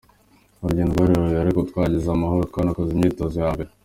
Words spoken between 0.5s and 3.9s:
“Urugendo rwari rurerure ariko twahageze amahoro twanakoze imyitozo ya mbere.